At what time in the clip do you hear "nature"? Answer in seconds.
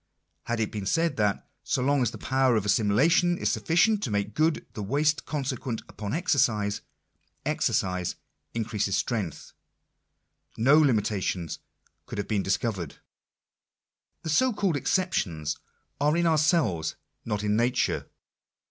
17.55-18.09